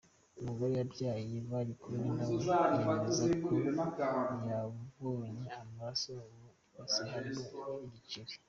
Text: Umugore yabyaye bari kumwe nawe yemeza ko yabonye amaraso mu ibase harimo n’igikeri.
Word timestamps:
Umugore 0.39 0.73
yabyaye 0.79 1.31
bari 1.51 1.73
kumwe 1.81 2.05
nawe 2.15 2.35
yemeza 2.79 3.25
ko 3.45 3.53
yabonye 4.49 5.45
amaraso 5.59 6.11
mu 6.35 6.47
ibase 6.69 7.03
harimo 7.13 7.45
n’igikeri. 7.87 8.33